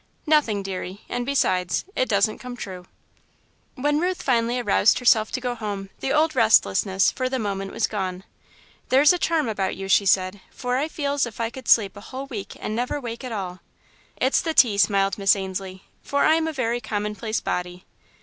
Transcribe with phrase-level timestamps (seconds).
[0.25, 2.87] "Nothing, deary, and besides, it doesn't come true."
[3.75, 7.85] When Ruth finally aroused herself to go home, the old restlessness, for the moment, was
[7.85, 8.23] gone.
[8.89, 11.95] "There's a charm about you," she said, "for I feel as if I could sleep
[11.95, 13.59] a whole week and never wake at all."
[14.17, 17.85] "It's the tea," smiled Miss Ainslie, "for I'm a very commonplace body."